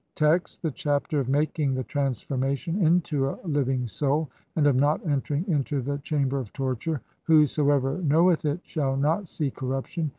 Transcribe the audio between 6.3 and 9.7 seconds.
OF TORTURE; whosoever knoweth [it] shall not see